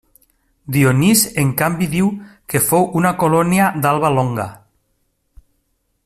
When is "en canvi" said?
1.41-1.89